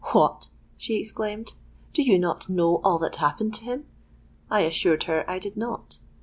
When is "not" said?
2.17-2.49, 5.55-5.99